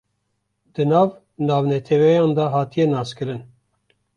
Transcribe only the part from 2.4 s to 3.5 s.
de hatiye naskirin